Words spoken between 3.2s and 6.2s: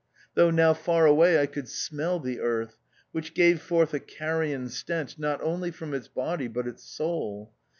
gave forth a carrion stench not only from its